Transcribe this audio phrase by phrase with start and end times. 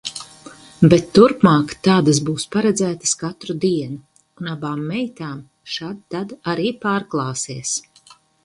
[0.93, 3.99] Bet turpmāk tādas būs paredzētas katru dienu,
[4.43, 7.77] un abām meitām šad tad arī pārklāsies.